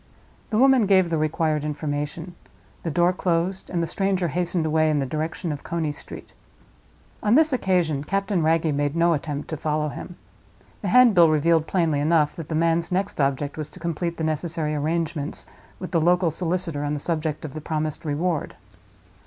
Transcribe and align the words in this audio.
The 0.49 0.57
woman 0.57 0.87
gave 0.87 1.11
the 1.11 1.17
required 1.19 1.63
information, 1.63 2.33
the 2.81 2.89
door 2.89 3.13
closed, 3.13 3.69
and 3.69 3.83
the 3.83 3.85
stranger 3.85 4.29
hastened 4.29 4.65
away 4.65 4.89
in 4.89 4.97
the 4.97 5.05
direction 5.05 5.51
of 5.51 5.63
Coney 5.63 5.91
Street. 5.91 6.33
On 7.21 7.35
this 7.35 7.53
occasion 7.53 8.03
Captain 8.03 8.41
Wragge 8.41 8.73
made 8.73 8.95
no 8.95 9.13
attempt 9.13 9.47
to 9.49 9.57
follow 9.57 9.89
him. 9.89 10.15
The 10.81 10.87
handbill 10.87 11.29
revealed 11.29 11.67
plainly 11.67 11.99
enough 11.99 12.35
that 12.37 12.49
the 12.49 12.55
man's 12.55 12.91
next 12.91 13.21
object 13.21 13.57
was 13.57 13.69
to 13.69 13.79
complete 13.79 14.17
the 14.17 14.23
necessary 14.23 14.73
arrangements 14.73 15.45
with 15.77 15.91
the 15.91 16.01
local 16.01 16.31
solicitor 16.31 16.83
on 16.83 16.95
the 16.95 16.99
subject 16.99 17.45
of 17.45 17.53
the 17.53 17.61
promised 17.61 18.03
reward. 18.03 18.55